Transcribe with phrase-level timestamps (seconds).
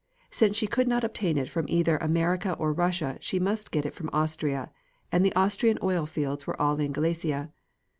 [0.31, 3.93] Since she could not obtain it from either America or Russia she must get it
[3.93, 4.71] from Austria,
[5.11, 7.51] and the Austrian oil fields were all in Galicia.